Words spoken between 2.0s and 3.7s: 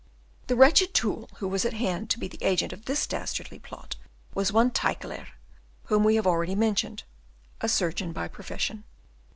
to be the agent of this dastardly